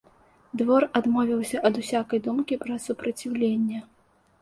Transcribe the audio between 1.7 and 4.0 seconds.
ад усякай думкі пра супраціўленне.